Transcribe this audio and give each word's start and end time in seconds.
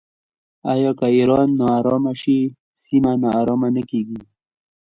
آیا 0.71 0.91
که 0.99 1.05
ایران 1.15 1.49
ناارامه 1.59 2.13
شي 2.21 2.39
سیمه 2.83 3.13
ناارامه 3.23 3.69
نه 3.75 3.83
کیږي؟ 3.89 4.19